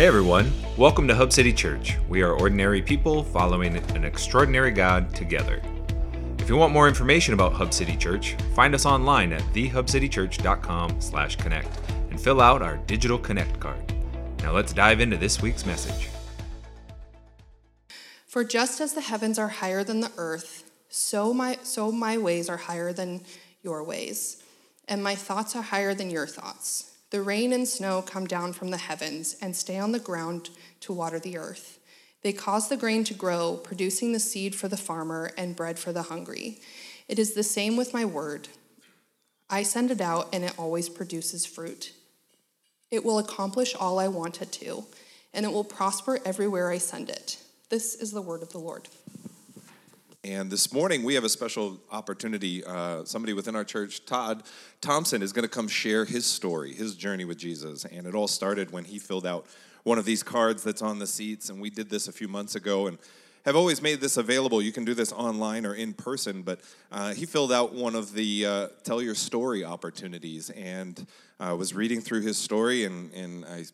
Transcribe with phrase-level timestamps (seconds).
[0.00, 0.48] Hey everyone,
[0.78, 1.98] welcome to Hub City Church.
[2.08, 5.60] We are ordinary people following an extraordinary God together.
[6.38, 11.78] If you want more information about Hub City Church, find us online at thehubcitychurch.com/connect
[12.08, 13.92] and fill out our digital connect card.
[14.38, 16.08] Now let's dive into this week's message.
[18.26, 22.48] For just as the heavens are higher than the earth, so my so my ways
[22.48, 23.20] are higher than
[23.62, 24.42] your ways,
[24.88, 26.86] and my thoughts are higher than your thoughts.
[27.10, 30.92] The rain and snow come down from the heavens and stay on the ground to
[30.92, 31.80] water the earth.
[32.22, 35.92] They cause the grain to grow, producing the seed for the farmer and bread for
[35.92, 36.60] the hungry.
[37.08, 38.48] It is the same with my word.
[39.48, 41.92] I send it out, and it always produces fruit.
[42.90, 44.84] It will accomplish all I want it to,
[45.34, 47.38] and it will prosper everywhere I send it.
[47.70, 48.88] This is the word of the Lord.
[50.22, 52.62] And this morning we have a special opportunity.
[52.62, 54.42] Uh, somebody within our church, Todd
[54.82, 57.86] Thompson, is going to come share his story, his journey with Jesus.
[57.86, 59.46] And it all started when he filled out
[59.82, 61.48] one of these cards that's on the seats.
[61.48, 62.98] And we did this a few months ago and
[63.46, 64.60] have always made this available.
[64.60, 66.60] You can do this online or in person, but
[66.92, 71.06] uh, he filled out one of the uh, tell your story opportunities and
[71.38, 73.64] uh, was reading through his story and, and I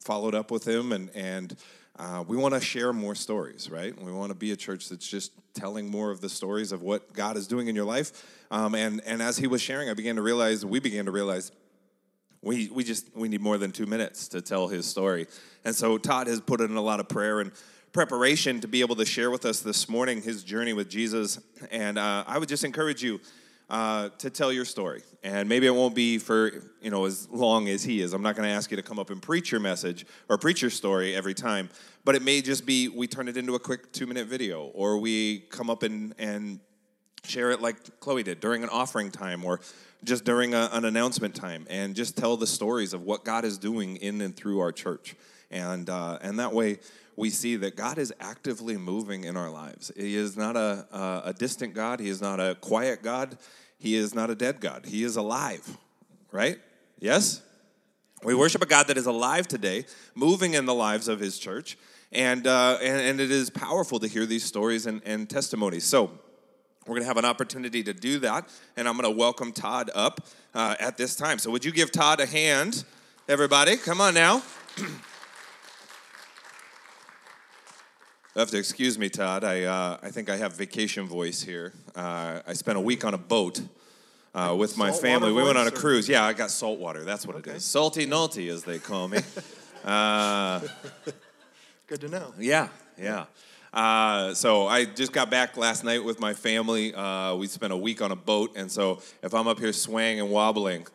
[0.00, 1.56] followed up with him and, and
[1.98, 4.00] uh, we want to share more stories, right?
[4.00, 7.12] We want to be a church that's just telling more of the stories of what
[7.12, 8.44] God is doing in your life.
[8.50, 11.52] Um, and and as he was sharing, I began to realize, we began to realize,
[12.40, 15.26] we we just we need more than two minutes to tell his story.
[15.64, 17.52] And so Todd has put in a lot of prayer and
[17.92, 21.38] preparation to be able to share with us this morning his journey with Jesus.
[21.70, 23.20] And uh, I would just encourage you
[23.72, 25.02] uh, to tell your story.
[25.24, 28.12] And maybe it won't be for, you know, as long as he is.
[28.12, 30.60] I'm not going to ask you to come up and preach your message or preach
[30.60, 31.70] your story every time,
[32.04, 34.98] but it may just be we turn it into a quick two minute video or
[34.98, 36.60] we come up and, and
[37.24, 39.60] share it like Chloe did during an offering time or
[40.04, 43.56] just during a, an announcement time and just tell the stories of what God is
[43.56, 45.16] doing in and through our church.
[45.50, 46.78] And, uh, and that way,
[47.16, 49.92] we see that God is actively moving in our lives.
[49.96, 52.00] He is not a, a, a distant God.
[52.00, 53.36] He is not a quiet God.
[53.82, 54.86] He is not a dead God.
[54.86, 55.76] He is alive,
[56.30, 56.56] right?
[57.00, 57.42] Yes?
[58.22, 61.76] We worship a God that is alive today, moving in the lives of his church,
[62.12, 65.82] and, uh, and, and, it is powerful to hear these stories and, and testimonies.
[65.82, 66.12] So,
[66.86, 69.90] we're going to have an opportunity to do that, and I'm going to welcome Todd
[69.96, 71.40] up uh, at this time.
[71.40, 72.84] So, would you give Todd a hand,
[73.28, 73.76] everybody?
[73.76, 74.44] Come on now.
[78.34, 79.44] You have to excuse me, Todd.
[79.44, 81.74] I, uh, I think I have vacation voice here.
[81.94, 83.60] Uh, I spent a week on a boat
[84.34, 85.32] uh, with my family.
[85.32, 86.08] We went on a cruise.
[86.08, 87.04] Yeah, I got salt water.
[87.04, 87.50] That's what okay.
[87.50, 87.64] it is.
[87.66, 89.18] Salty nulty, as they call me.
[89.84, 90.60] Uh,
[91.88, 92.32] Good to know.
[92.38, 93.24] Yeah, yeah.
[93.72, 96.94] Uh, so I just got back last night with my family.
[96.94, 100.20] Uh, we spent a week on a boat, and so if I'm up here swaying
[100.20, 100.86] and wobbling,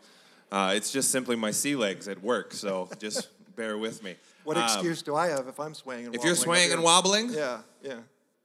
[0.54, 2.54] it's just simply my sea legs at work.
[2.54, 3.28] So just
[3.58, 4.16] bear with me.
[4.48, 6.22] What um, excuse do I have if I'm swaying and wobbling?
[6.22, 7.34] if you're swaying and wobbling?
[7.34, 7.96] Yeah, yeah.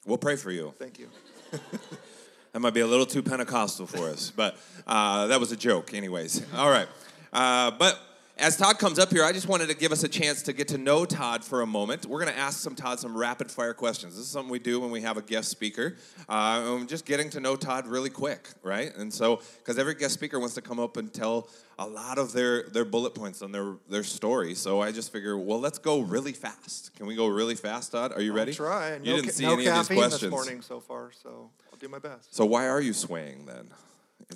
[0.04, 0.74] We'll pray for you.
[0.76, 1.08] Thank you.
[2.52, 5.94] that might be a little too Pentecostal for us, but uh, that was a joke,
[5.94, 6.44] anyways.
[6.56, 6.88] All right.
[7.32, 8.00] Uh, but
[8.38, 10.68] as Todd comes up here, I just wanted to give us a chance to get
[10.68, 12.06] to know Todd for a moment.
[12.06, 14.16] We're going to ask some Todd some rapid fire questions.
[14.16, 15.96] This is something we do when we have a guest speaker.
[16.28, 18.94] Uh, I'm just getting to know Todd really quick, right?
[18.96, 21.48] And so, because every guest speaker wants to come up and tell
[21.78, 24.54] a lot of their, their bullet points on their, their story.
[24.54, 26.94] So I just figure, well, let's go really fast.
[26.96, 28.12] Can we go really fast, Todd?
[28.12, 28.54] Are you I'll ready?
[28.54, 28.94] try.
[28.94, 30.20] You no didn't see no any of these questions.
[30.20, 32.34] this morning so far, so I'll do my best.
[32.34, 33.68] So why are you swaying then?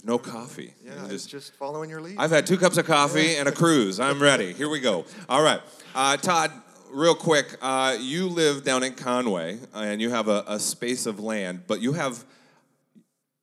[0.05, 0.75] No coffee.
[0.85, 2.17] Yeah, just, just following your lead.
[2.19, 3.41] I've had two cups of coffee yeah.
[3.41, 3.99] and a cruise.
[3.99, 4.53] I'm ready.
[4.53, 5.05] Here we go.
[5.29, 5.61] All right.
[5.95, 6.53] Uh, Todd,
[6.91, 11.21] real quick, uh, you live down in Conway and you have a, a space of
[11.21, 12.25] land, but you have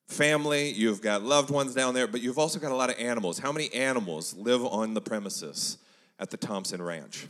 [0.07, 3.39] family, you've got loved ones down there, but you've also got a lot of animals.
[3.39, 5.77] How many animals live on the premises
[6.19, 7.27] at the Thompson Ranch?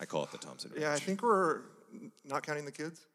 [0.00, 0.82] I call it the Thompson Ranch.
[0.82, 1.60] Yeah, I think we're
[2.24, 3.06] not counting the kids.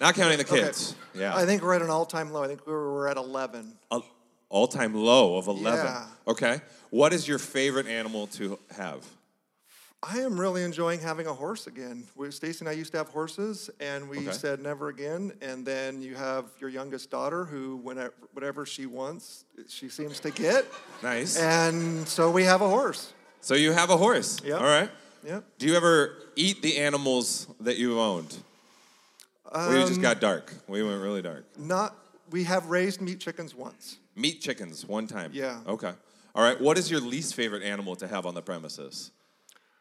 [0.00, 0.96] Not counting the kids.
[1.12, 1.24] Okay.
[1.24, 1.36] Yeah.
[1.36, 2.42] I think we're at an all-time low.
[2.42, 3.72] I think we're, we're at 11.
[3.90, 4.00] Uh,
[4.54, 5.84] all time low of 11.
[5.84, 6.06] Yeah.
[6.28, 6.60] Okay.
[6.90, 9.04] What is your favorite animal to have?
[10.00, 12.04] I am really enjoying having a horse again.
[12.30, 14.32] Stacy and I used to have horses, and we okay.
[14.32, 15.32] said never again.
[15.42, 20.30] And then you have your youngest daughter, who whenever, whatever she wants, she seems to
[20.30, 20.64] get.
[21.02, 21.36] Nice.
[21.36, 23.12] And so we have a horse.
[23.42, 24.40] So you have a horse.
[24.42, 24.54] Yeah.
[24.54, 24.90] All right.
[25.26, 25.44] Yep.
[25.58, 28.34] Do you ever eat the animals that you owned?
[29.52, 30.54] Um, we just got dark.
[30.66, 31.44] We went really dark.
[31.58, 31.94] Not.
[32.30, 33.98] We have raised meat chickens once.
[34.16, 35.30] Meat chickens one time.
[35.34, 35.60] Yeah.
[35.66, 35.92] Okay.
[36.34, 36.60] All right.
[36.60, 39.10] What is your least favorite animal to have on the premises?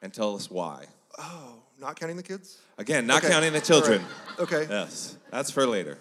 [0.02, 0.86] And tell us why.
[1.18, 2.58] Oh, not counting the kids?
[2.78, 3.32] Again, not okay.
[3.32, 4.02] counting the children.
[4.02, 4.40] Right.
[4.40, 4.68] Okay.
[4.70, 5.18] Yes.
[5.32, 5.98] That's for later.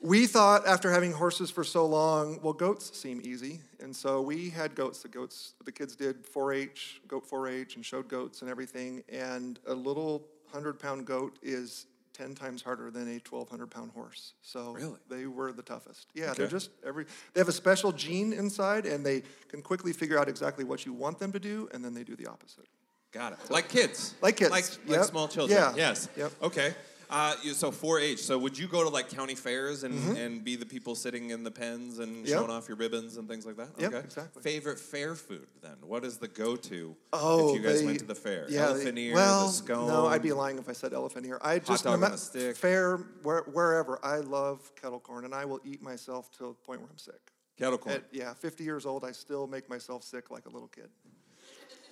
[0.00, 4.50] we thought after having horses for so long, well, goats seem easy, and so we
[4.50, 5.02] had goats.
[5.02, 9.02] The goats, the kids did 4-H, goat 4-H, and showed goats and everything.
[9.08, 11.86] And a little hundred-pound goat is
[12.18, 14.32] 10 times harder than a 1,200 pound horse.
[14.42, 14.98] So Really?
[15.08, 16.08] they were the toughest.
[16.14, 20.18] Yeah, they're just every, they have a special gene inside and they can quickly figure
[20.18, 22.66] out exactly what you want them to do and then they do the opposite.
[23.12, 23.38] Got it.
[23.50, 24.14] Like kids.
[24.20, 25.04] Like kids, Like, like yep.
[25.06, 25.58] small children.
[25.58, 25.74] Yeah.
[25.76, 26.08] Yes.
[26.16, 26.32] Yep.
[26.42, 26.74] Okay.
[27.10, 28.18] Uh, so 4-H.
[28.20, 31.42] So would you go to like county fairs and, and be the people sitting in
[31.42, 32.26] the pens and Mm-hmm.
[32.26, 32.38] Yep.
[32.38, 33.68] showing off your ribbons and things like that?
[33.78, 34.04] Yep, okay.
[34.04, 34.42] exactly.
[34.42, 35.76] Favorite fair food then?
[35.82, 38.44] What is the go-to Oh, if you guys they- went to the fair?
[38.48, 39.88] Yeah, they- Elephant ear, well, the scone.
[39.88, 41.38] no, I'd be lying if I said elephant ear.
[41.42, 42.56] I just Hot dog no on a stick.
[42.56, 43.98] fair where, wherever.
[44.04, 47.32] I love kettle corn and I will eat myself to the point where I'm sick.
[47.58, 47.96] Kettle corn.
[47.96, 50.88] At, yeah, 50 years old, I still make myself sick like a little kid.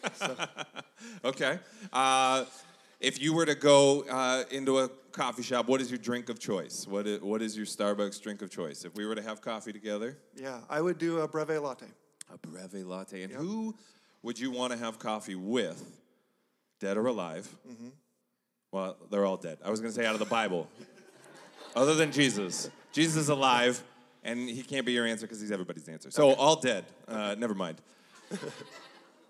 [1.24, 1.58] Okay.
[1.92, 2.44] Uh,
[3.00, 6.38] if you were to go uh, into a coffee shop, what is your drink of
[6.38, 6.86] choice?
[6.86, 8.84] What is, what is your Starbucks drink of choice?
[8.84, 11.86] If we were to have coffee together, Yeah, I would do a breve latte.
[12.32, 13.22] a breve latte.
[13.22, 13.74] And who
[14.22, 15.82] would you want to have coffee with,
[16.80, 17.48] dead or alive?
[17.66, 17.88] Mm-hmm.
[18.72, 19.56] Well, they're all dead.
[19.64, 20.68] I was going to say out of the Bible,
[21.74, 22.68] other than Jesus.
[22.92, 23.82] Jesus is alive,
[24.22, 26.10] and he can't be your answer because he's everybody's answer.
[26.10, 26.84] So all dead.
[27.08, 27.80] Uh, never mind.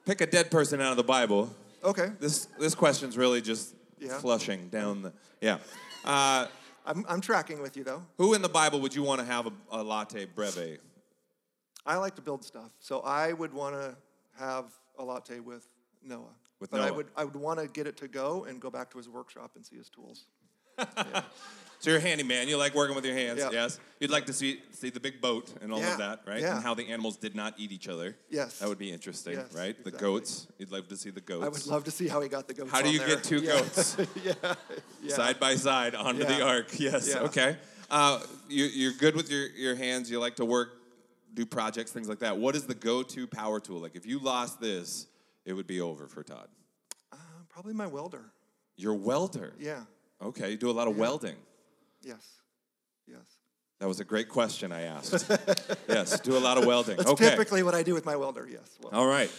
[0.05, 1.55] Pick a dead person out of the Bible.
[1.85, 2.09] Okay.
[2.19, 4.19] This this question's really just Yeah.
[4.19, 5.59] flushing down the yeah.
[6.05, 6.47] Uh,
[6.85, 8.03] I'm, I'm tracking with you though.
[8.19, 10.79] who in the Bible would you want to have a, a latte breve?
[11.85, 13.97] I like to build stuff, so I would want to
[14.39, 14.67] have
[14.99, 15.67] a latte with
[16.03, 16.23] Noah.
[16.59, 18.91] With but I would I would want to get it to go and go back
[18.91, 20.27] to his workshop and see his tools.
[21.78, 22.49] So you're a handyman.
[22.49, 23.50] You like working with your hands, Yeah.
[23.52, 23.78] yes.
[24.00, 26.40] You'd like to see see the big boat and all Yeah, of that, right?
[26.40, 26.56] yeah.
[26.56, 28.17] And how the animals did not eat each other.
[28.31, 28.58] Yes.
[28.58, 29.76] That would be interesting, Yes, right?
[29.84, 30.46] The goats.
[30.58, 31.44] You'd love to see the goats.
[31.44, 32.70] I would love to see how he got the goats.
[32.73, 33.08] How do you there.
[33.08, 33.52] get two Yeah.
[33.61, 34.32] goats yeah,
[35.02, 35.14] yeah.
[35.14, 36.69] side by side onto the ark?
[36.78, 37.08] Yes.
[37.08, 37.20] Yeah.
[37.20, 37.56] Okay.
[37.90, 40.11] Uh, you, you're good with your, your hands.
[40.11, 40.70] You like to work,
[41.34, 42.37] do projects, things like that.
[42.38, 43.78] What is the go-to power tool?
[43.81, 45.06] Like if you lost this,
[45.44, 46.49] it would be over for Todd.
[47.12, 47.17] Uh,
[47.49, 48.32] probably my welder.
[48.76, 49.52] You're welder.
[49.61, 49.84] Yeah.
[50.23, 50.51] Okay.
[50.51, 51.37] You do a lot of welding.
[52.03, 52.41] Yes.
[53.07, 53.21] Yes.
[53.79, 55.31] That was a great question I asked.
[55.89, 56.21] yes.
[56.21, 56.97] Do a lot of welding.
[56.97, 57.31] That's okay.
[57.31, 58.49] typically what I do with my welder.
[58.51, 58.79] Yes.
[58.83, 59.31] Well, All right.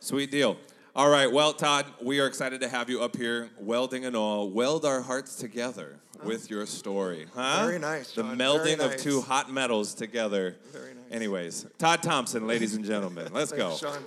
[0.00, 0.56] Sweet deal.
[0.94, 1.30] All right.
[1.30, 4.48] Well, Todd, we are excited to have you up here, welding and all.
[4.48, 7.26] Weld our hearts together with your story.
[7.34, 7.58] Huh?
[7.60, 7.66] Oh.
[7.66, 10.56] Very nice, The melding Very of two hot metals together.
[10.72, 11.04] Very nice.
[11.10, 13.28] Anyways, Todd Thompson, ladies and gentlemen.
[13.32, 13.76] Let's go.
[13.76, 14.02] Sean.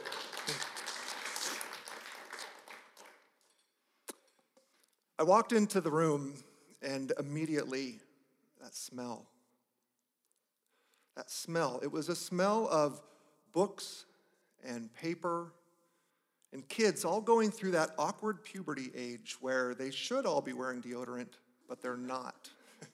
[5.22, 6.34] I walked into the room
[6.82, 8.00] and immediately
[8.60, 9.28] that smell.
[11.16, 11.80] That smell.
[11.84, 13.00] It was a smell of
[13.54, 14.08] books
[14.64, 15.54] and paper
[16.52, 20.82] and kids all going through that awkward puberty age where they should all be wearing
[20.82, 21.34] deodorant,
[21.70, 22.50] but they're not.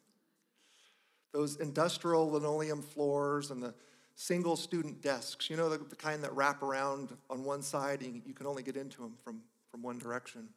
[1.32, 3.74] Those industrial linoleum floors and the
[4.16, 8.22] single student desks, you know, the, the kind that wrap around on one side and
[8.26, 9.40] you can only get into them from,
[9.72, 10.50] from one direction.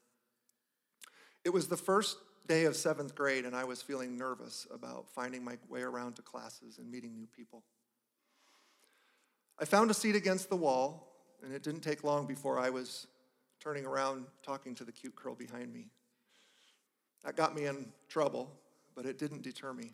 [1.44, 5.44] It was the first day of seventh grade, and I was feeling nervous about finding
[5.44, 7.62] my way around to classes and meeting new people.
[9.58, 13.06] I found a seat against the wall, and it didn't take long before I was
[13.60, 15.88] turning around talking to the cute girl behind me.
[17.24, 18.50] That got me in trouble,
[18.94, 19.92] but it didn't deter me.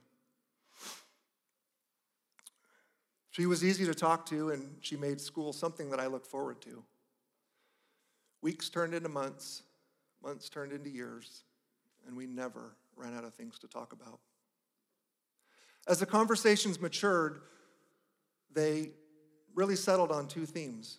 [3.30, 6.62] She was easy to talk to, and she made school something that I looked forward
[6.62, 6.82] to.
[8.40, 9.62] Weeks turned into months,
[10.26, 11.44] months turned into years,
[12.06, 14.18] and we never ran out of things to talk about.
[15.86, 17.40] As the conversations matured,
[18.52, 18.90] they
[19.54, 20.98] really settled on two themes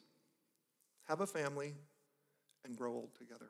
[1.09, 1.73] have a family
[2.65, 3.49] and grow old together.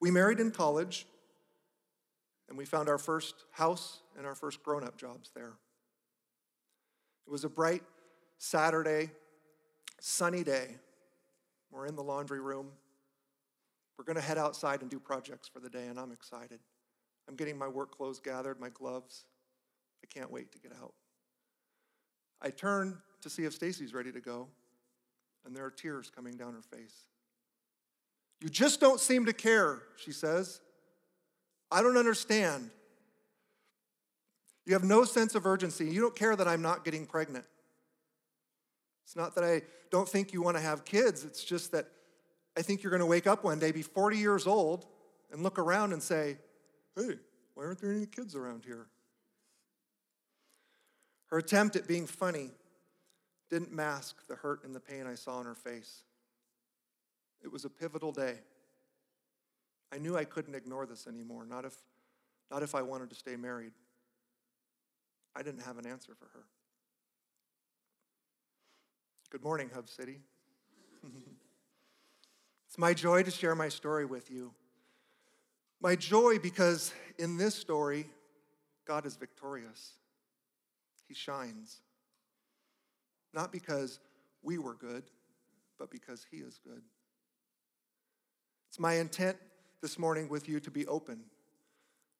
[0.00, 1.06] We married in college,
[2.48, 5.52] and we found our first house and our first grown up jobs there.
[7.26, 7.82] It was a bright
[8.38, 9.10] Saturday,
[10.00, 10.76] sunny day.
[11.70, 12.68] We're in the laundry room.
[13.98, 16.60] We're going to head outside and do projects for the day, and I'm excited.
[17.28, 19.24] I'm getting my work clothes gathered, my gloves.
[20.02, 20.94] I can't wait to get out.
[22.40, 24.46] I turn to see if Stacy's ready to go,
[25.44, 26.94] and there are tears coming down her face.
[28.40, 30.60] You just don't seem to care, she says.
[31.72, 32.70] I don't understand.
[34.64, 35.86] You have no sense of urgency.
[35.86, 37.46] You don't care that I'm not getting pregnant.
[39.04, 41.86] It's not that I don't think you want to have kids, it's just that
[42.58, 44.84] I think you're going to wake up one day, be 40 years old,
[45.30, 46.38] and look around and say,
[46.96, 47.14] hey,
[47.54, 48.88] why aren't there any kids around here?
[51.28, 52.50] Her attempt at being funny
[53.48, 56.02] didn't mask the hurt and the pain I saw on her face.
[57.44, 58.40] It was a pivotal day.
[59.92, 61.76] I knew I couldn't ignore this anymore, not if
[62.50, 63.72] not if I wanted to stay married.
[65.36, 66.44] I didn't have an answer for her.
[69.30, 70.18] Good morning, Hub City.
[72.68, 74.52] it's my joy to share my story with you.
[75.80, 78.06] My joy because in this story,
[78.86, 79.92] God is victorious.
[81.06, 81.78] He shines.
[83.32, 84.00] Not because
[84.42, 85.04] we were good,
[85.78, 86.82] but because He is good.
[88.68, 89.38] It's my intent
[89.80, 91.20] this morning with you to be open,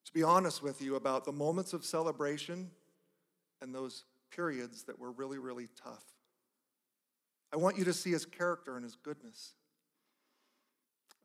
[0.05, 2.71] to be honest with you about the moments of celebration
[3.61, 6.05] and those periods that were really, really tough.
[7.53, 9.53] I want you to see his character and his goodness.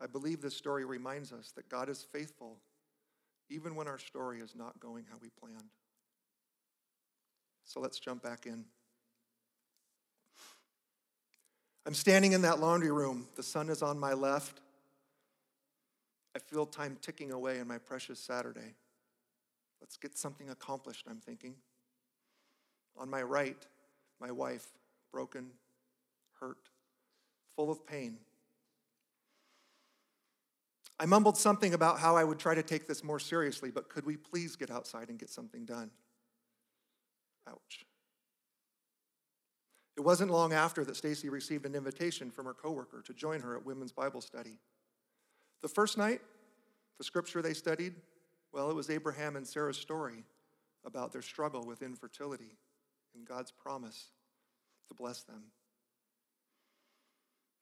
[0.04, 2.58] I believe this story reminds us that God is faithful
[3.48, 5.70] even when our story is not going how we planned.
[7.64, 8.66] So let's jump back in.
[11.86, 13.26] I'm standing in that laundry room.
[13.34, 14.60] The sun is on my left.
[16.36, 18.74] I feel time ticking away in my precious Saturday.
[19.80, 21.54] Let's get something accomplished, I'm thinking.
[22.98, 23.66] On my right,
[24.20, 24.66] my wife,
[25.12, 25.50] broken,
[26.40, 26.68] hurt,
[27.56, 28.18] full of pain.
[30.98, 34.06] I mumbled something about how I would try to take this more seriously, but could
[34.06, 35.90] we please get outside and get something done?
[37.48, 37.84] Ouch.
[39.96, 43.56] It wasn't long after that Stacy received an invitation from her coworker to join her
[43.56, 44.58] at women's Bible study.
[45.62, 46.20] The first night,
[46.98, 47.94] the scripture they studied,
[48.52, 50.24] well, it was Abraham and Sarah's story
[50.84, 52.56] about their struggle with infertility
[53.14, 54.10] and God's promise
[54.88, 55.44] to bless them.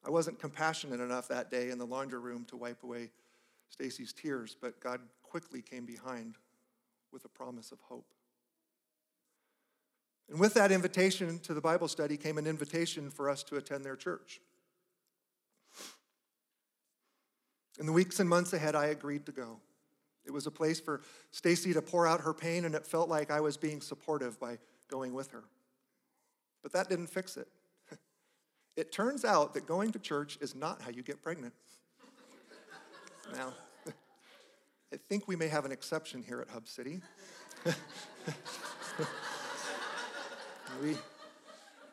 [0.04, 3.10] I wasn't compassionate enough that day in the laundry room to wipe away
[3.72, 6.36] Stacy's tears, but God quickly came behind
[7.10, 8.12] with a promise of hope.
[10.28, 13.84] And with that invitation to the Bible study came an invitation for us to attend
[13.84, 14.40] their church.
[17.80, 19.58] In the weeks and months ahead, I agreed to go.
[20.24, 21.00] It was a place for
[21.30, 24.58] Stacy to pour out her pain, and it felt like I was being supportive by
[24.88, 25.44] going with her.
[26.62, 27.48] But that didn't fix it.
[28.74, 31.52] It turns out that going to church is not how you get pregnant.
[33.32, 33.54] Now,
[34.92, 37.00] I think we may have an exception here at Hub City.
[40.82, 40.96] we,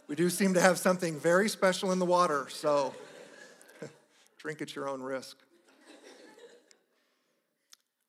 [0.07, 2.93] we do seem to have something very special in the water, so
[4.37, 5.37] drink at your own risk.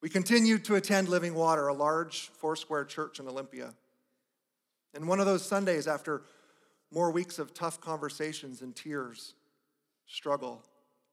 [0.03, 3.75] We continued to attend Living Water, a large four square church in Olympia.
[4.95, 6.23] And one of those Sundays, after
[6.93, 9.35] more weeks of tough conversations and tears,
[10.07, 10.65] struggle,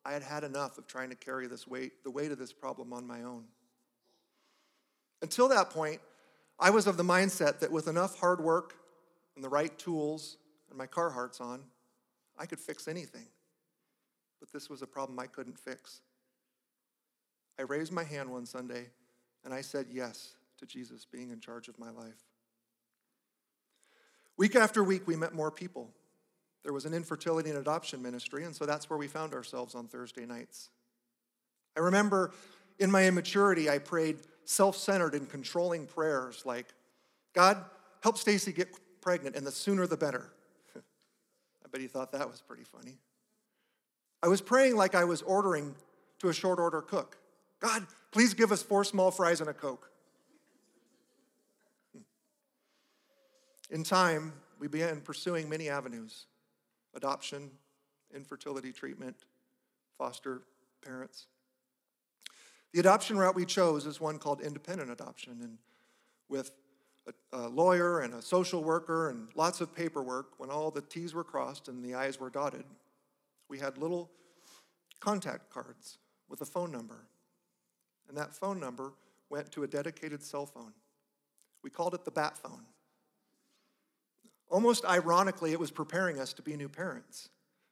[0.07, 2.93] I had had enough of trying to carry this weight, the weight of this problem
[2.93, 3.43] on my own.
[5.21, 5.99] Until that point,
[6.57, 8.75] I was of the mindset that with enough hard work
[9.35, 10.37] and the right tools
[10.69, 11.59] and my Carhartts on,
[12.39, 13.27] I could fix anything.
[14.39, 15.99] But this was a problem I couldn't fix.
[17.59, 18.85] I raised my hand one Sunday
[19.43, 22.23] and I said yes to Jesus being in charge of my life.
[24.37, 25.89] Week after week, we met more people.
[26.67, 29.87] There was an infertility and adoption ministry, and so that's where we found ourselves on
[29.87, 30.69] Thursday nights.
[31.77, 32.33] I remember
[32.77, 36.65] in my immaturity, I prayed self centered and controlling prayers like,
[37.33, 37.63] God,
[38.03, 38.67] help Stacy get
[38.99, 40.33] pregnant, and the sooner the better.
[40.75, 42.97] I bet he thought that was pretty funny.
[44.21, 45.73] I was praying like I was ordering
[46.19, 47.17] to a short order cook.
[47.61, 49.89] God, please give us four small fries and a Coke.
[51.93, 52.01] Hmm.
[53.73, 56.25] In time, we began pursuing many avenues
[56.97, 57.51] adoption,
[58.13, 59.15] infertility treatment,
[59.97, 60.41] foster
[60.83, 61.27] parents.
[62.73, 65.57] The adoption route we chose is one called independent adoption, and
[66.27, 66.51] with
[67.07, 71.13] a, a, lawyer and a social worker and lots of paperwork, when all the T's
[71.13, 72.65] were crossed and the I's were dotted,
[73.47, 74.11] we had little
[74.99, 77.05] contact cards with a phone number.
[78.09, 78.93] And that phone number
[79.29, 80.73] went to a dedicated cell phone.
[81.63, 82.65] We called it the bat phone.
[84.49, 87.29] Almost ironically, it was preparing us to be new parents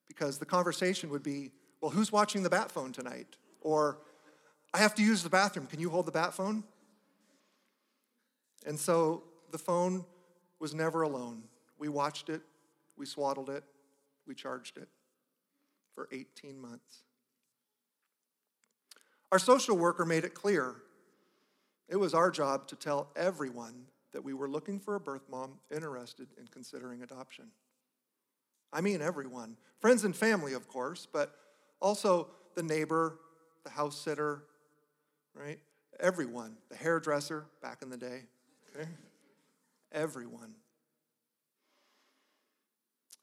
[0.07, 1.51] because the conversation would be,
[1.81, 3.37] well, who's watching the bat phone tonight?
[3.61, 3.99] Or,
[4.73, 5.67] I have to use the bathroom.
[5.67, 6.63] Can you hold the bat phone?
[8.65, 10.05] And so the phone
[10.59, 11.43] was never alone.
[11.77, 12.41] We watched it,
[12.97, 13.63] we swaddled it,
[14.27, 14.89] we charged it
[15.93, 17.03] for 18 months.
[19.31, 20.75] Our social worker made it clear
[21.87, 23.85] it was our job to tell everyone
[24.15, 27.47] that we were looking for a birth mom interested in considering adoption.
[28.71, 29.57] I mean, everyone.
[29.81, 31.35] Friends and family, of course, but
[31.81, 33.19] also the neighbor,
[33.65, 34.43] the house sitter,
[35.33, 35.59] right?
[35.99, 36.55] Everyone.
[36.69, 38.21] The hairdresser back in the day,
[38.73, 38.87] okay?
[39.91, 40.53] Everyone.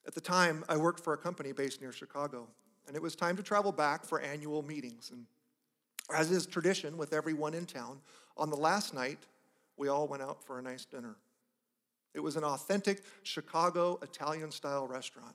[0.07, 2.49] At the time, I worked for a company based near Chicago,
[2.87, 5.11] and it was time to travel back for annual meetings.
[5.11, 5.25] And
[6.15, 8.03] As is tradition with everyone in town,
[8.37, 9.21] on the last night,
[9.77, 11.17] we all went out for a nice dinner.
[12.15, 15.35] It was an authentic Chicago Italian style restaurant.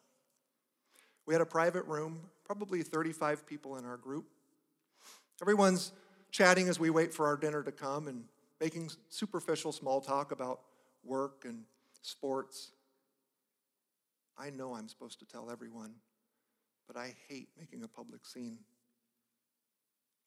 [1.25, 4.25] We had a private room, probably 35 people in our group.
[5.41, 5.91] Everyone's
[6.31, 8.23] chatting as we wait for our dinner to come and
[8.61, 10.61] making superficial small talk about
[11.03, 11.63] work and
[12.01, 12.71] sports.
[14.37, 15.95] I know I'm supposed to tell everyone,
[16.87, 18.59] but I hate making a public scene.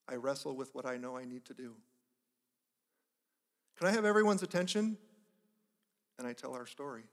[0.08, 1.74] I wrestle with what I know I need to do.
[3.80, 4.98] Can I have everyone's attention?
[6.18, 7.04] And I tell our story.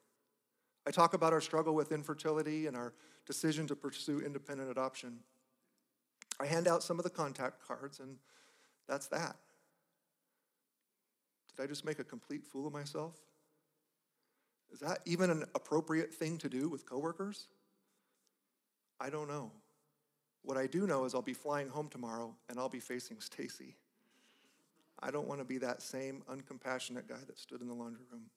[0.85, 2.93] I talk about our struggle with infertility and our
[3.25, 5.19] decision to pursue independent adoption.
[6.41, 8.17] I hand out some of the contact cards, and
[8.85, 9.37] that's that.
[11.55, 13.15] Did I just make a complete fool of myself?
[14.69, 17.47] Is that even an appropriate thing to do with coworkers?
[18.99, 19.53] I don't know.
[20.41, 23.77] What I do know is I'll be flying home tomorrow and I'll be facing Stacy.
[25.01, 28.29] I don't want to be that same uncompassionate guy that stood in the laundry room.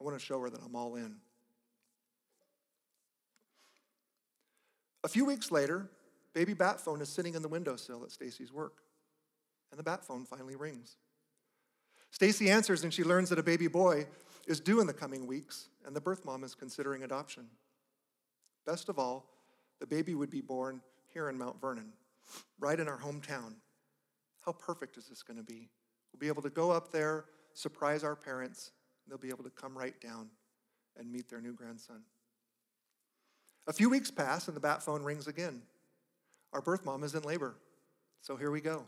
[0.00, 1.16] I want to show her that I'm all in.
[5.02, 5.88] A few weeks later,
[6.34, 8.82] baby bat phone is sitting in the windowsill at Stacy's work,
[9.70, 10.96] and the bat phone finally rings.
[12.10, 14.06] Stacy answers and she learns that a baby boy
[14.46, 17.46] is due in the coming weeks, and the birth mom is considering adoption.
[18.64, 19.30] Best of all,
[19.80, 20.80] the baby would be born
[21.12, 21.92] here in Mount Vernon,
[22.58, 23.54] right in our hometown.
[24.46, 25.68] How perfect is this going to be?
[26.12, 28.70] We'll be able to go up there, surprise our parents,
[29.04, 30.30] and they'll be able to come right down
[30.96, 32.02] and meet their new grandson.
[33.66, 35.62] A few weeks pass, and the bat phone rings again.
[36.52, 37.56] Our birth mom is in labor,
[38.22, 38.84] so here we go.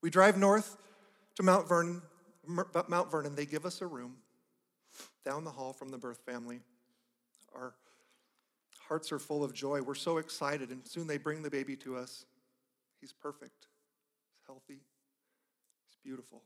[0.00, 0.76] We drive north
[1.34, 2.00] to Mount Vernon,
[2.46, 4.16] Mount Vernon, they give us a room
[5.24, 6.60] down the hall from the birth family.
[7.54, 7.74] Our
[8.78, 9.82] hearts are full of joy.
[9.82, 12.24] We're so excited, and soon they bring the baby to us.
[13.00, 13.66] He's perfect,
[14.50, 14.80] healthy,
[15.86, 16.42] he's beautiful.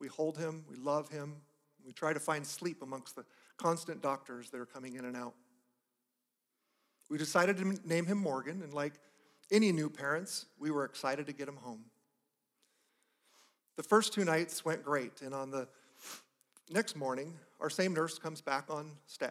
[0.00, 1.36] We hold him, we love him,
[1.86, 3.24] we try to find sleep amongst the
[3.56, 5.34] constant doctors that are coming in and out.
[7.08, 8.94] We decided to name him Morgan, and like
[9.52, 11.84] any new parents, we were excited to get him home.
[13.76, 15.68] The first two nights went great, and on the
[16.68, 18.90] next morning, our same nurse comes back on,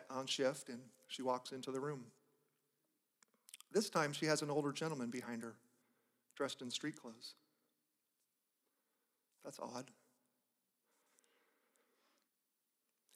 [0.09, 0.79] on shift and
[1.09, 2.05] she walks into the room.
[3.73, 5.55] This time, she has an older gentleman behind her,
[6.41, 7.35] dressed in street clothes.
[9.45, 9.91] That's odd.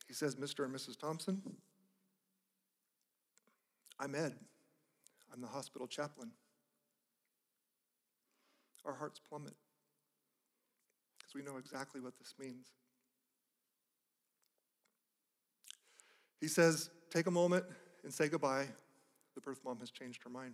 [0.07, 0.63] He says, Mr.
[0.63, 0.99] and Mrs.
[0.99, 1.41] Thompson,
[3.99, 4.35] I'm Ed.
[5.33, 6.29] I'm the hospital chaplain.
[8.85, 9.55] Our hearts plummet
[11.17, 12.67] because we know exactly what this means.
[16.39, 17.65] He says, Take a moment
[18.03, 18.67] and say goodbye.
[19.33, 20.53] The birth mom has changed her mind.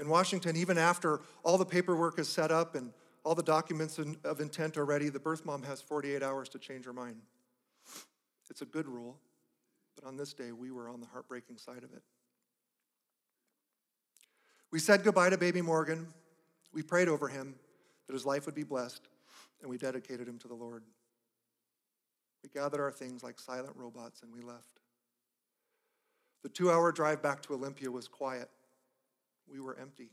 [0.00, 4.40] In Washington, even after all the paperwork is set up and all the documents of
[4.40, 7.20] intent are ready, the birth mom has 48 hours to change her mind.
[8.48, 9.18] It's a good rule,
[9.94, 12.02] but on this day, we were on the heartbreaking side of it.
[14.72, 16.06] We said goodbye to baby Morgan.
[16.72, 17.54] We prayed over him
[18.06, 19.02] that his life would be blessed,
[19.60, 20.82] and we dedicated him to the Lord.
[22.42, 24.80] We gathered our things like silent robots and we left.
[26.42, 28.48] The two hour drive back to Olympia was quiet.
[29.50, 30.10] We were empty,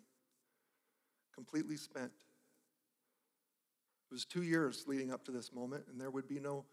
[1.33, 2.11] completely spent.
[4.09, 6.65] It was two years leading up to this moment, and there would be no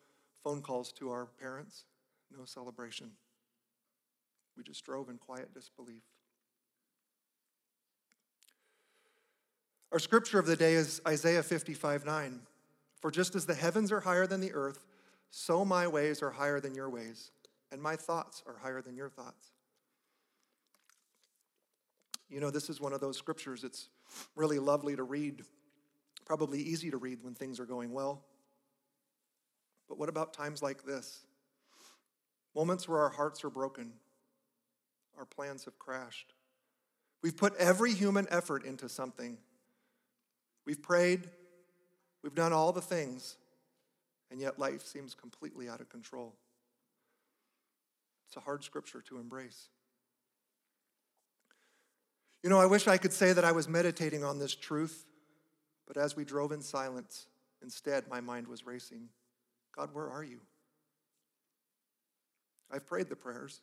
[0.43, 1.85] phone calls to our parents,
[2.37, 3.11] no celebration.
[4.57, 6.03] We just drove in quiet disbelief.
[9.93, 12.41] Our scripture of the day is Isaiah 55 9.
[13.01, 14.87] For just as the heavens are higher than the earth,
[15.31, 17.33] so my ways are higher than your ways,
[17.71, 19.54] and my thoughts are higher than your thoughts.
[22.29, 23.89] You know, this is one of those scriptures it's
[24.35, 25.43] really lovely to read,
[26.25, 28.25] probably easy to read when things are going well.
[29.89, 31.21] But what about times like this?
[32.55, 33.93] Moments where our hearts are broken,
[35.19, 36.33] our plans have crashed.
[37.23, 39.39] We've put every human effort into something
[40.67, 41.29] We've prayed,
[42.23, 43.37] we've done all the things,
[44.31, 46.35] and yet life seems completely out of control.
[48.27, 49.69] It's a hard scripture to embrace.
[52.45, 55.07] You know, I wish I could say that I was meditating on this truth,
[55.87, 57.27] but as we drove in silence,
[57.63, 59.09] instead my mind was racing.
[59.75, 60.41] God, where are you?
[62.71, 63.63] I've prayed the prayers.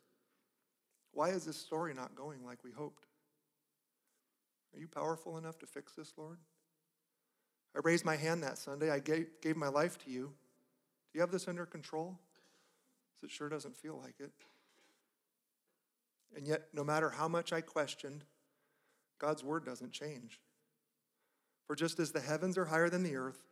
[1.11, 3.05] Why is this story not going like we hoped?
[4.73, 6.39] Are you powerful enough to fix this, Lord?
[7.75, 8.89] I raised my hand that Sunday.
[8.89, 10.23] I gave, gave my life to you.
[10.23, 12.17] Do you have this under control?
[13.13, 14.31] Because it sure doesn't feel like it.
[16.35, 18.23] And yet, no matter how much I questioned,
[19.21, 20.39] God's word doesn't change.
[21.67, 23.43] For just as the heavens are higher than the earth,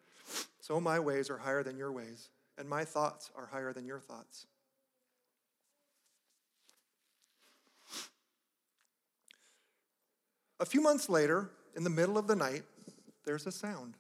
[0.60, 4.00] so my ways are higher than your ways, and my thoughts are higher than your
[4.00, 4.48] thoughts.
[10.60, 12.64] A few months later, in the middle of the night,
[13.24, 13.96] there's a sound.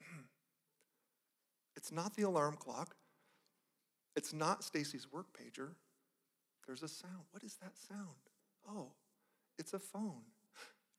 [1.76, 2.94] It's not the alarm clock.
[4.14, 5.70] It's not Stacy's work pager.
[6.66, 7.24] There's a sound.
[7.32, 8.30] What is that sound?
[8.68, 8.92] Oh,
[9.58, 10.22] it's a phone.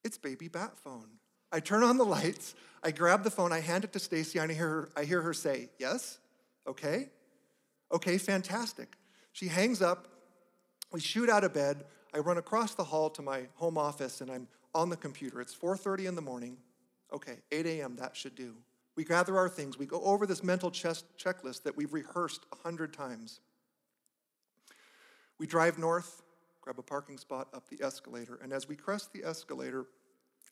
[0.03, 1.07] It's baby bat phone.
[1.51, 4.51] I turn on the lights, I grab the phone, I hand it to Stacy, and
[4.51, 6.19] I hear her, I hear her say, Yes?
[6.67, 7.09] Okay?
[7.91, 8.95] Okay, fantastic.
[9.33, 10.07] She hangs up,
[10.91, 14.29] we shoot out of bed, I run across the hall to my home office and
[14.29, 15.41] I'm on the computer.
[15.41, 16.57] It's 4:30 in the morning.
[17.11, 17.95] Okay, 8 a.m.
[17.97, 18.55] that should do.
[18.95, 19.77] We gather our things.
[19.77, 23.39] We go over this mental checklist that we've rehearsed a hundred times.
[25.39, 26.21] We drive north,
[26.63, 29.86] grab a parking spot up the escalator, and as we crest the escalator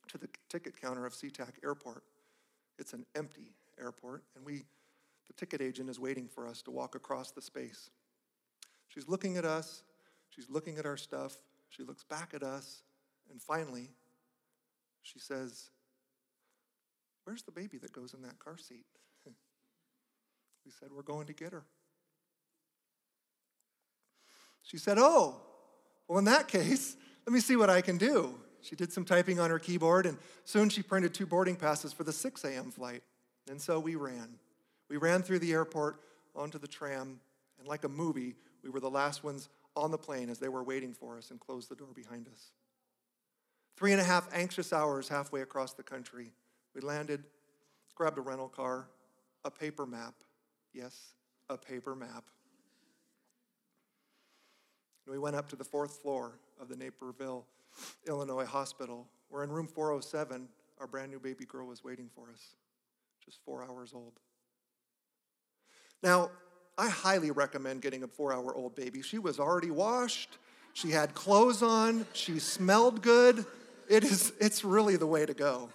[0.10, 2.04] to the ticket counter of SeaTac Airport,
[2.78, 4.66] it's an empty airport, and we,
[5.28, 7.90] the ticket agent is waiting for us to walk across the space.
[8.90, 9.84] She's looking at us,
[10.30, 11.38] she's looking at our stuff,
[11.70, 12.84] she looks back at us,
[13.30, 13.92] and finally,
[15.02, 15.70] she says,
[17.24, 18.86] Where's the baby that goes in that car seat?
[20.66, 21.64] we said, We're going to get her.
[24.64, 25.42] She said, Oh,
[26.12, 28.36] well, in that case, let me see what I can do.
[28.60, 32.04] She did some typing on her keyboard, and soon she printed two boarding passes for
[32.04, 32.70] the 6 a.m.
[32.70, 33.02] flight.
[33.50, 34.28] And so we ran.
[34.90, 36.02] We ran through the airport
[36.36, 37.22] onto the tram,
[37.58, 39.48] and like a movie, we were the last ones
[39.78, 42.52] on the plane as they were waiting for us and closed the door behind us.
[43.78, 46.34] Three and a half anxious hours halfway across the country.
[46.76, 47.24] We landed,
[47.96, 48.90] grabbed a rental car,
[49.46, 50.16] a paper map.
[50.74, 51.14] Yes,
[51.50, 52.26] a paper map.
[55.12, 57.46] We went up to the fourth floor of the Naperville,
[58.08, 60.48] Illinois hospital, where in room 407,
[60.80, 62.56] our brand new baby girl was waiting for us,
[63.26, 64.14] just four hours old.
[66.02, 66.32] Now,
[66.78, 69.02] I highly recommend getting a four hour old baby.
[69.02, 70.38] She was already washed,
[70.72, 73.46] she had clothes on, she smelled good.
[73.90, 75.68] It is, it's really the way to go.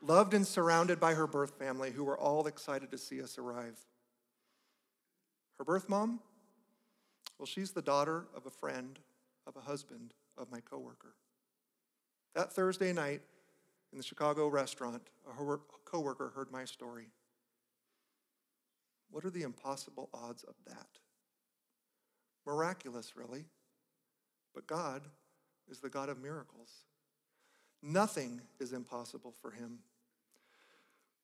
[0.00, 3.76] Loved and surrounded by her birth family, who were all excited to see us arrive.
[5.62, 6.18] Her birth mom?
[7.38, 8.98] Well, she's the daughter of a friend
[9.46, 11.14] of a husband of my coworker.
[12.34, 13.20] That Thursday night
[13.92, 17.06] in the Chicago restaurant, a coworker heard my story.
[19.12, 20.98] What are the impossible odds of that?
[22.44, 23.44] Miraculous, really.
[24.56, 25.02] But God
[25.70, 26.70] is the God of miracles.
[27.80, 29.78] Nothing is impossible for him.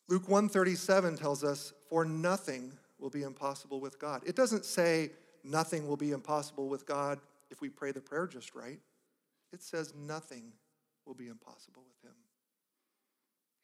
[0.07, 5.87] Luke 137 tells us, "For nothing will be impossible with God." It doesn't say nothing
[5.87, 8.80] will be impossible with God if we pray the prayer just right.
[9.52, 10.52] It says nothing
[11.04, 12.16] will be impossible with him.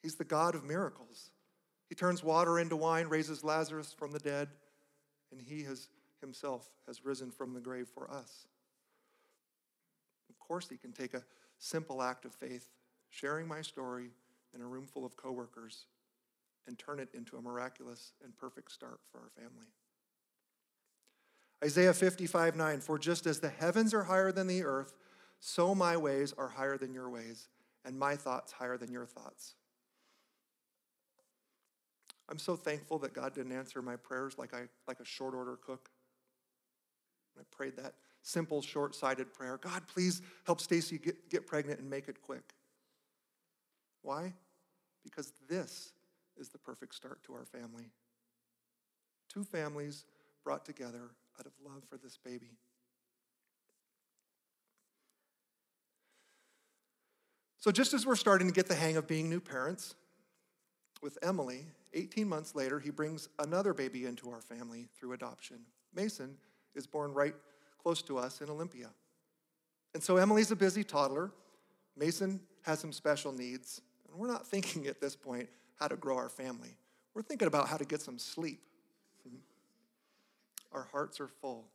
[0.02, 1.30] He's the God of miracles.
[1.88, 4.48] He turns water into wine, raises Lazarus from the dead,
[5.30, 5.88] and he has
[6.20, 8.46] himself has risen from the grave for us.
[10.30, 11.24] Of course, he can take a
[11.58, 12.70] simple act of faith,
[13.10, 14.10] sharing my story
[14.54, 15.86] in a room full of coworkers,
[16.66, 19.66] and turn it into a miraculous and perfect start for our family.
[21.62, 24.94] Isaiah 55 9, for just as the heavens are higher than the earth,
[25.40, 27.48] so my ways are higher than your ways,
[27.84, 29.54] and my thoughts higher than your thoughts.
[32.28, 35.56] I'm so thankful that God didn't answer my prayers like, I, like a short order
[35.56, 35.90] cook.
[37.38, 41.88] I prayed that simple, short sighted prayer God, please help Stacy get, get pregnant and
[41.88, 42.54] make it quick.
[44.02, 44.34] Why?
[45.02, 45.93] Because this
[46.38, 47.90] is the perfect start to our family.
[49.32, 50.04] Two families
[50.44, 52.58] brought together out of love for this baby.
[57.58, 59.94] So, just as we're starting to get the hang of being new parents,
[61.04, 65.58] with Emily, 18 months later, he brings another baby into our family through adoption.
[65.94, 66.36] Mason
[66.74, 67.34] is born right
[67.80, 68.88] close to us in Olympia.
[69.92, 71.30] And so Emily's a busy toddler.
[71.96, 73.82] Mason has some special needs.
[74.08, 76.76] And we're not thinking at this point how to grow our family.
[77.14, 78.60] We're thinking about how to get some sleep.
[80.72, 81.66] Our hearts are full.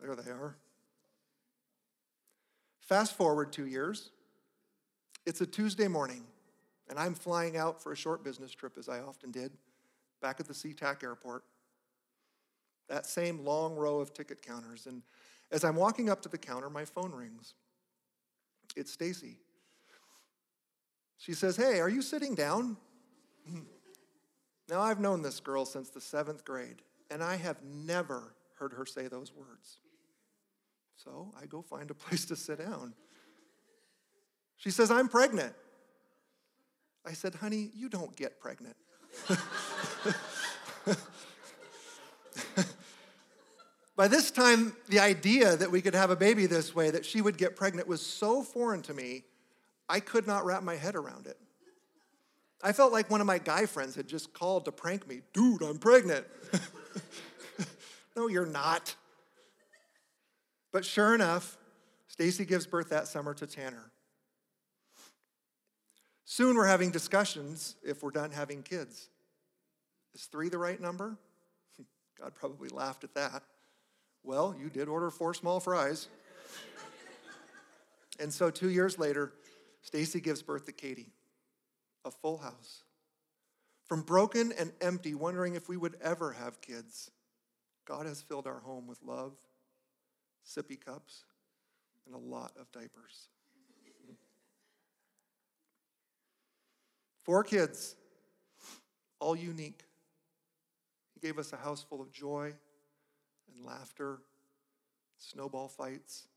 [0.00, 0.56] There they are.
[2.80, 4.10] Fast forward two years.
[5.26, 6.24] It's a Tuesday morning,
[6.88, 9.52] and I'm flying out for a short business trip, as I often did,
[10.22, 11.44] back at the SeaTac airport
[12.88, 14.86] that same long row of ticket counters.
[14.86, 15.02] And
[15.50, 17.54] as I'm walking up to the counter, my phone rings.
[18.76, 19.38] It's Stacy.
[21.18, 22.76] She says, Hey, are you sitting down?
[24.68, 28.86] now, I've known this girl since the seventh grade, and I have never heard her
[28.86, 29.78] say those words.
[30.96, 32.94] So I go find a place to sit down.
[34.56, 35.54] She says, I'm pregnant.
[37.06, 38.76] I said, honey, you don't get pregnant.
[43.96, 47.20] By this time, the idea that we could have a baby this way, that she
[47.20, 49.24] would get pregnant, was so foreign to me,
[49.88, 51.38] I could not wrap my head around it.
[52.62, 55.20] I felt like one of my guy friends had just called to prank me.
[55.32, 56.26] Dude, I'm pregnant.
[58.16, 58.94] no, you're not.
[60.72, 61.56] But sure enough,
[62.08, 63.92] Stacy gives birth that summer to Tanner.
[66.24, 69.08] Soon we're having discussions if we're done having kids.
[70.14, 71.16] Is three the right number?
[72.20, 73.42] God probably laughed at that.
[74.24, 76.08] Well, you did order four small fries.
[78.20, 79.32] and so two years later,
[79.88, 81.14] Stacy gives birth to Katie,
[82.04, 82.82] a full house.
[83.86, 87.10] From broken and empty, wondering if we would ever have kids,
[87.86, 89.32] God has filled our home with love,
[90.46, 91.24] sippy cups,
[92.04, 93.28] and a lot of diapers.
[97.24, 97.96] Four kids,
[99.20, 99.84] all unique.
[101.14, 102.52] He gave us a house full of joy
[103.54, 104.18] and laughter,
[105.16, 106.28] snowball fights,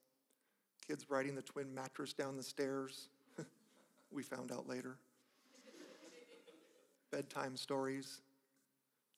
[0.88, 3.10] kids riding the twin mattress down the stairs.
[4.12, 4.98] We found out later.
[7.12, 8.22] Bedtime stories,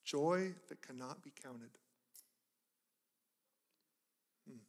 [0.04, 1.72] joy that cannot be counted.
[4.48, 4.60] Hmm.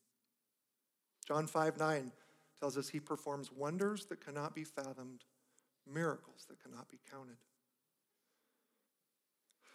[1.27, 2.13] Job 5 9
[2.59, 5.25] tells us he performs wonders that cannot be fathomed,
[5.87, 7.37] miracles that cannot be counted.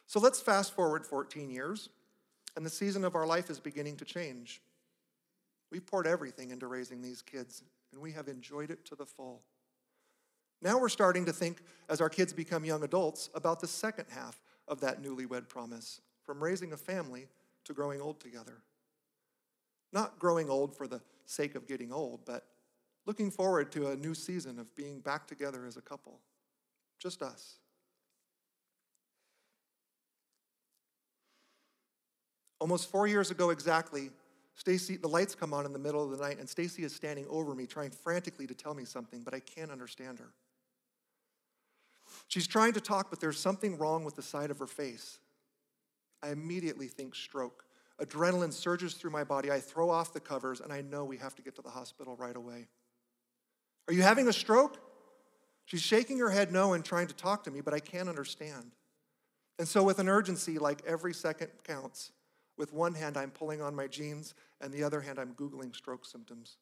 [0.08, 1.90] So let's fast forward 14 years
[2.56, 4.62] and the season of our life is beginning to change.
[5.72, 9.44] We've poured everything into raising these kids, and we have enjoyed it to the full.
[10.62, 14.42] Now we're starting to think, as our kids become young adults, about the second half
[14.68, 17.28] of that newlywed promise from raising a family
[17.66, 18.62] to growing old together.
[19.92, 22.46] Not growing old for the sake of getting old, but
[23.06, 26.20] looking forward to a new season of being back together as a couple.
[27.00, 27.56] Just us.
[32.60, 34.12] Almost four years ago exactly,
[34.54, 37.26] Stacy, the lights come on in the middle of the night, and Stacy is standing
[37.30, 40.34] over me, trying frantically to tell me something, but I can't understand her.
[42.30, 45.20] She's trying to talk, but there's something wrong with the side of her face.
[46.24, 47.66] I immediately think stroke.
[48.00, 49.52] Adrenaline surges through my body.
[49.52, 52.16] I throw off the covers, and I know we have to get to the hospital
[52.16, 52.68] right away.
[53.88, 54.78] Are you having a stroke?
[55.66, 58.72] She's shaking her head no and trying to talk to me, but I can't understand.
[59.58, 62.12] And so, with an urgency like every second counts,
[62.58, 66.06] with one hand, I'm pulling on my jeans, and the other hand, I'm Googling stroke
[66.06, 66.58] symptoms.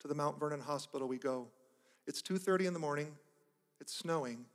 [0.00, 1.46] To the Mount Vernon Hospital we go.
[2.06, 3.16] It's 2.30 in the morning,
[3.84, 4.46] it's snowing,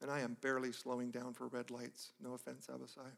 [0.00, 2.12] and I am barely slowing down for red lights.
[2.22, 3.10] No offense, Abasai.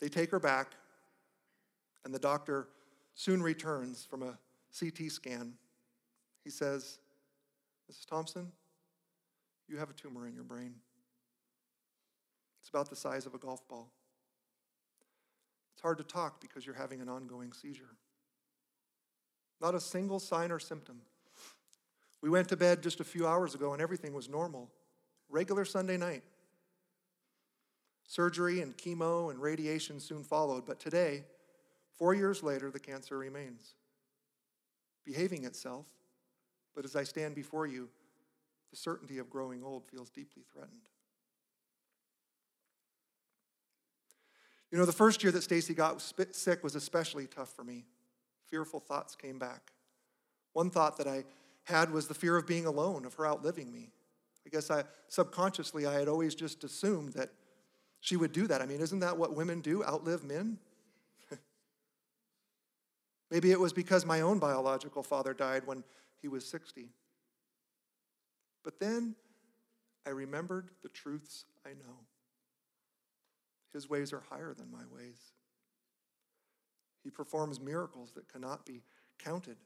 [0.00, 0.72] they take her back,
[2.04, 2.66] and the doctor
[3.14, 4.36] soon returns from a
[4.76, 5.52] CT scan.
[6.42, 6.98] He says,
[7.88, 8.06] Mrs.
[8.06, 8.50] Thompson,
[9.68, 10.74] you have a tumor in your brain.
[12.60, 13.88] It's about the size of a golf ball.
[15.74, 17.94] It's hard to talk because you're having an ongoing seizure.
[19.60, 21.02] Not a single sign or symptom.
[22.20, 24.70] We went to bed just a few hours ago and everything was normal.
[25.28, 26.22] Regular Sunday night.
[28.06, 31.24] Surgery and chemo and radiation soon followed, but today,
[31.96, 33.74] four years later, the cancer remains,
[35.04, 35.84] behaving itself.
[36.74, 37.90] But as I stand before you,
[38.70, 40.88] the certainty of growing old feels deeply threatened.
[44.70, 46.00] You know, the first year that Stacy got
[46.32, 47.84] sick was especially tough for me.
[48.46, 49.72] Fearful thoughts came back.
[50.52, 51.24] One thought that I
[51.68, 53.92] had was the fear of being alone, of her outliving me.
[54.46, 57.30] I guess I subconsciously I had always just assumed that
[58.00, 58.62] she would do that.
[58.62, 59.84] I mean, isn't that what women do?
[59.84, 60.58] Outlive men?
[63.30, 65.84] Maybe it was because my own biological father died when
[66.22, 66.88] he was 60.
[68.64, 69.14] But then
[70.06, 72.06] I remembered the truths I know.
[73.74, 75.32] His ways are higher than my ways.
[77.04, 78.82] He performs miracles that cannot be
[79.18, 79.56] counted.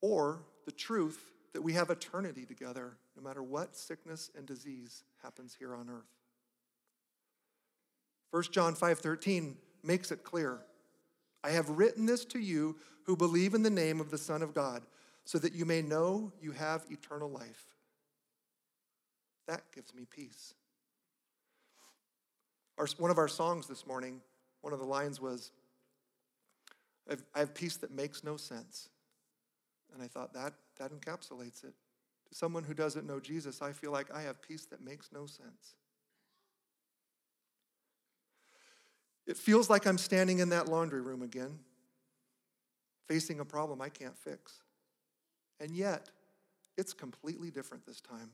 [0.00, 5.56] Or the truth that we have eternity together no matter what sickness and disease happens
[5.58, 6.18] here on earth.
[8.30, 10.64] 1 John 5:13 makes it clear.
[11.42, 14.54] I have written this to you who believe in the name of the Son of
[14.54, 14.84] God,
[15.24, 17.76] so that you may know you have eternal life.
[19.46, 20.54] That gives me peace.
[22.76, 24.20] Our, one of our songs this morning,
[24.60, 25.50] one of the lines was,
[27.34, 28.90] I have peace that makes no sense.
[29.94, 31.74] And I thought, that, that encapsulates it.
[32.28, 35.26] To someone who doesn't know Jesus, I feel like I have peace that makes no
[35.26, 35.74] sense.
[39.26, 41.58] It feels like I'm standing in that laundry room again,
[43.06, 44.62] facing a problem I can't fix.
[45.60, 46.08] And yet,
[46.76, 48.30] it's completely different this time.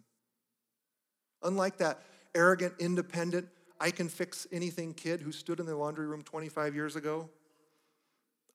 [1.43, 2.03] Unlike that
[2.35, 3.49] arrogant, independent,
[3.81, 7.29] I can fix anything kid who stood in the laundry room 25 years ago,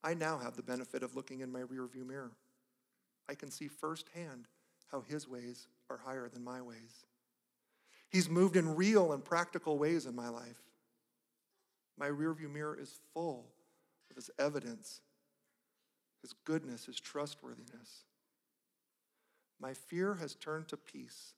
[0.04, 2.32] I now have the benefit of looking in my rearview mirror.
[3.30, 4.48] I can see firsthand
[4.92, 7.06] how his ways are higher than my ways.
[8.10, 10.60] He's moved in real and practical ways in my life.
[11.96, 13.46] My rearview mirror is full
[14.10, 15.02] of his evidence,
[16.24, 18.06] his goodness, his trustworthiness.
[19.62, 21.34] My fear has turned to peace.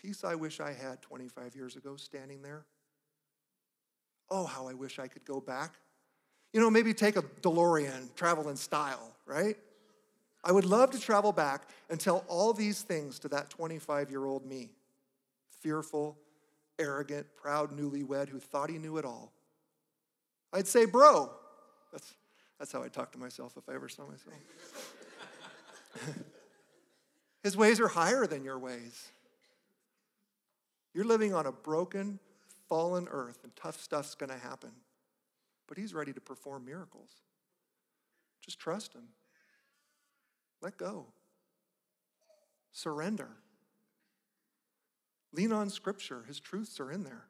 [0.00, 2.66] Peace I wish I had 25 years ago, standing there.
[4.30, 5.74] Oh, how I wish I could go back.
[6.52, 9.56] You know, maybe take a DeLorean, travel in style, right?
[10.42, 14.24] I would love to travel back and tell all these things to that 25 year
[14.24, 14.70] old me
[15.60, 16.16] fearful,
[16.78, 19.32] arrogant, proud newlywed who thought he knew it all.
[20.52, 21.30] I'd say, bro.
[21.92, 22.14] That's,
[22.58, 24.34] that's how I talk to myself if I ever saw myself.
[27.42, 29.10] His ways are higher than your ways.
[30.94, 32.18] You're living on a broken,
[32.68, 34.70] fallen earth, and tough stuff's going to happen.
[35.66, 37.10] But He's ready to perform miracles.
[38.44, 39.08] Just trust Him.
[40.62, 41.06] Let go.
[42.72, 43.28] Surrender.
[45.32, 47.24] Lean on Scripture, His truths are in there.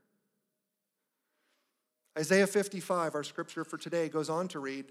[2.19, 4.87] Isaiah 55, our scripture for today, goes on to read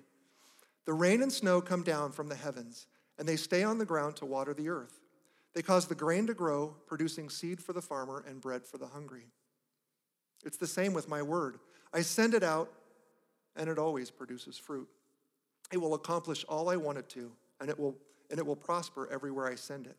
[0.86, 4.15] The rain and snow come down from the heavens, and they stay on the ground
[4.17, 4.99] to water the earth.
[5.54, 8.88] They cause the grain to grow, producing seed for the farmer and bread for the
[8.88, 9.28] hungry.
[10.45, 11.60] It's the same with my word.
[11.93, 12.71] I send it out,
[13.56, 14.88] and it always produces fruit.
[15.71, 17.97] It will accomplish all I want it to, and it will,
[18.30, 19.98] and it will prosper everywhere I send it.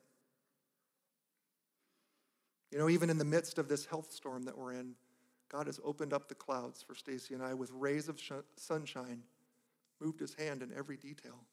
[2.71, 4.95] You know, even in the midst of this health storm that we're in,
[5.51, 9.23] God has opened up the clouds for Stacy and I with rays of sh- sunshine,
[10.01, 11.45] moved his hand in every detail.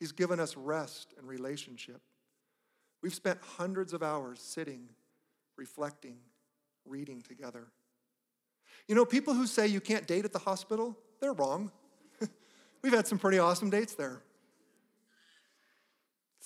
[0.00, 2.00] He's given us rest and relationship.
[3.02, 4.88] We've spent hundreds of hours sitting,
[5.56, 6.18] reflecting,
[6.84, 7.68] reading together.
[8.88, 11.70] You know, people who say you can't date at the hospital, they're wrong.
[12.82, 14.22] We've had some pretty awesome dates there.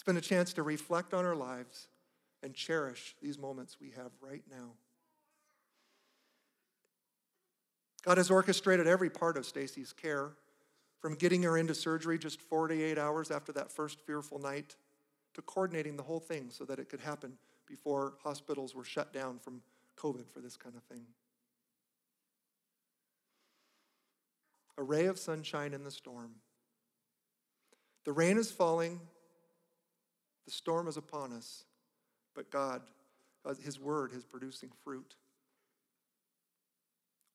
[0.02, 1.86] It's been a chance to reflect on our lives
[2.42, 4.70] and cherish these moments we have right now.
[8.04, 10.32] God has orchestrated every part of Stacy's care,
[10.98, 14.74] from getting her into surgery just 48 hours after that first fearful night
[15.34, 17.34] to coordinating the whole thing so that it could happen
[17.68, 19.62] before hospitals were shut down from
[19.96, 21.04] COVID for this kind of thing.
[24.76, 26.32] A ray of sunshine in the storm.
[28.04, 28.98] The rain is falling,
[30.44, 31.64] the storm is upon us,
[32.35, 32.83] but God,
[33.62, 35.14] His word is producing fruit.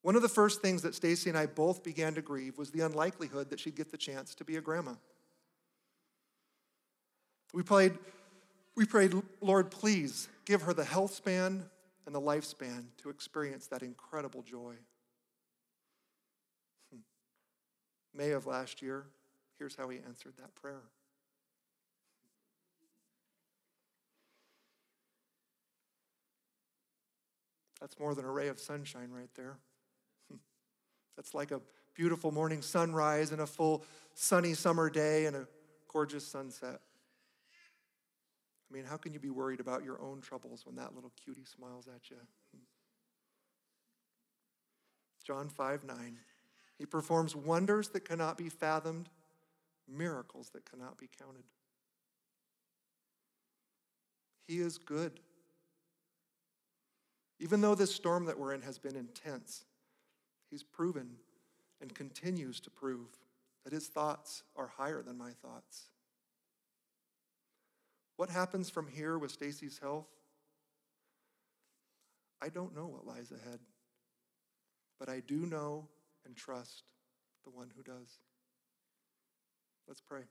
[0.02, 2.82] One of the first things that Stacy and I both began to grieve was the
[2.82, 4.94] unlikelihood that she'd get the chance to be a grandma.
[7.54, 7.98] We prayed,
[8.76, 11.66] we prayed, Lord, please give her the health span
[12.06, 14.76] and the lifespan to experience that incredible joy.
[16.94, 17.00] Hmm.
[18.14, 19.06] May of last year,
[19.58, 20.84] here's how he answered that prayer.
[27.80, 29.58] That's more than a ray of sunshine right there.
[31.16, 31.62] That's like a
[31.96, 35.48] beautiful morning sunrise and a full sunny summer day and a
[35.92, 36.80] gorgeous sunset.
[38.70, 41.46] I mean, how can you be worried about your own troubles when that little cutie
[41.46, 42.18] smiles at you?
[45.26, 46.18] Job 5 9.
[46.78, 49.10] He performs wonders that cannot be fathomed,
[49.88, 51.44] miracles that cannot be counted.
[54.48, 55.20] He is good.
[57.40, 59.66] Even though this storm that we're in has been intense,
[60.50, 61.18] He's proven
[61.82, 63.18] and continues to prove
[63.64, 65.88] that his thoughts are higher than my thoughts.
[68.16, 70.08] What happens from here with Stacy's health?
[72.42, 73.60] I don't know what lies ahead,
[75.00, 75.88] but I do know
[76.26, 76.84] and trust
[77.44, 78.20] the one who does.
[79.88, 80.22] Let's pray.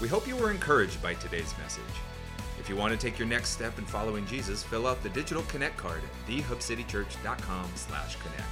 [0.00, 1.82] We hope you were encouraged by today's message.
[2.68, 5.42] If you want to take your next step in following Jesus, fill out the digital
[5.44, 8.42] connect card at thehubcitychurch.com slash connect.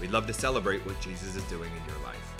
[0.00, 2.37] We'd love to celebrate what Jesus is doing in your life.